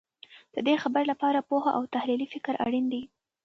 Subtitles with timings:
[0.53, 3.03] د دې خبر لپاره پوهه او تحلیلي فکر اړین دی.